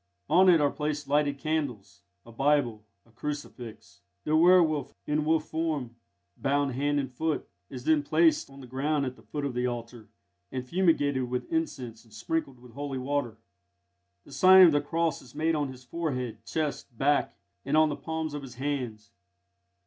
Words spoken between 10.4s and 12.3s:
and fumigated with incense and